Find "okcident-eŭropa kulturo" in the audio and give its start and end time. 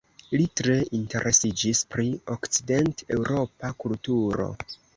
2.37-4.53